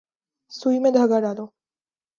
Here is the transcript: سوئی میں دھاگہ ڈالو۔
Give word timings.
سوئی 0.51 0.77
میں 0.83 0.91
دھاگہ 0.95 1.19
ڈالو۔ 1.23 1.45